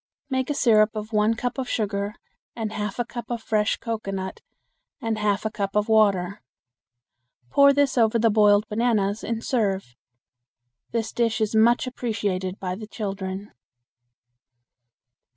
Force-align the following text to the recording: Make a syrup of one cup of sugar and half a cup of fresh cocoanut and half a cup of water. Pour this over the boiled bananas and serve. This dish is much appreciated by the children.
Make 0.31 0.49
a 0.49 0.55
syrup 0.55 0.95
of 0.95 1.13
one 1.13 1.35
cup 1.35 1.59
of 1.59 1.69
sugar 1.69 2.15
and 2.55 2.73
half 2.73 2.97
a 2.97 3.05
cup 3.05 3.29
of 3.29 3.43
fresh 3.43 3.77
cocoanut 3.77 4.41
and 4.99 5.19
half 5.19 5.45
a 5.45 5.51
cup 5.51 5.75
of 5.75 5.87
water. 5.89 6.41
Pour 7.51 7.71
this 7.71 7.99
over 7.99 8.17
the 8.17 8.31
boiled 8.31 8.67
bananas 8.67 9.23
and 9.23 9.43
serve. 9.45 9.95
This 10.89 11.11
dish 11.13 11.39
is 11.39 11.53
much 11.55 11.85
appreciated 11.85 12.59
by 12.59 12.73
the 12.73 12.87
children. 12.87 13.51